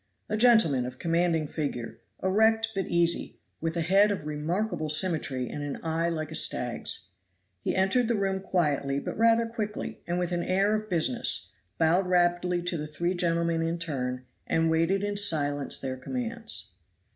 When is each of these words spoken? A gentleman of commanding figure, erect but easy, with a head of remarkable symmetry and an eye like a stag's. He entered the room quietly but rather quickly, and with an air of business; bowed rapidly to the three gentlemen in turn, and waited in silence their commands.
A 0.29 0.35
gentleman 0.35 0.87
of 0.87 0.97
commanding 0.97 1.45
figure, 1.45 1.99
erect 2.23 2.69
but 2.73 2.87
easy, 2.87 3.39
with 3.59 3.77
a 3.77 3.81
head 3.83 4.09
of 4.09 4.25
remarkable 4.25 4.89
symmetry 4.89 5.47
and 5.47 5.61
an 5.61 5.77
eye 5.83 6.09
like 6.09 6.31
a 6.31 6.33
stag's. 6.33 7.09
He 7.61 7.75
entered 7.75 8.07
the 8.07 8.15
room 8.15 8.39
quietly 8.39 8.97
but 8.99 9.15
rather 9.15 9.45
quickly, 9.45 10.01
and 10.07 10.17
with 10.17 10.31
an 10.31 10.41
air 10.41 10.73
of 10.73 10.89
business; 10.89 11.51
bowed 11.77 12.07
rapidly 12.07 12.63
to 12.63 12.77
the 12.77 12.87
three 12.87 13.13
gentlemen 13.13 13.61
in 13.61 13.77
turn, 13.77 14.25
and 14.47 14.71
waited 14.71 15.03
in 15.03 15.17
silence 15.17 15.77
their 15.77 15.97
commands. 15.97 16.71